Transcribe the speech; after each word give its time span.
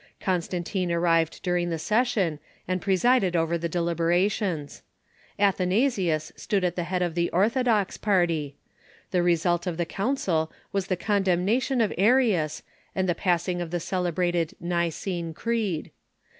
Constantine 0.19 0.91
ar 0.91 0.99
rived 0.99 1.43
during 1.43 1.69
the 1.69 1.77
session, 1.77 2.39
and 2.67 2.81
presided 2.81 3.35
over 3.35 3.55
the 3.55 3.69
deliberations. 3.69 4.81
Athanasius 5.37 6.31
stood 6.35 6.63
at 6.63 6.75
the 6.75 6.85
head 6.85 7.03
of 7.03 7.13
the 7.13 7.29
orthodox 7.29 7.97
party. 7.97 8.55
The 9.11 9.21
re 9.21 9.35
sult 9.35 9.67
of 9.67 9.77
the 9.77 9.85
council 9.85 10.51
was 10.71 10.87
the 10.87 10.97
condemnation 10.97 11.81
of 11.81 11.93
Arius 11.99 12.63
and 12.95 13.07
the 13.07 13.13
passing 13.13 13.61
of 13.61 13.69
the 13.69 13.79
celebrated 13.79 14.55
Nicene 14.59 15.35
Creed. 15.35 15.91